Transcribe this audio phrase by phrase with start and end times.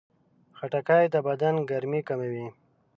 [0.57, 2.47] خټکی د بدن ګرمي کموي.